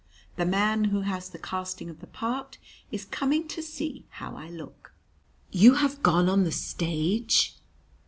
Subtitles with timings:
[0.35, 2.57] The man who has the casting of the part
[2.91, 4.93] is coming to see how I look."
[5.51, 7.59] "You have gone on the stage?"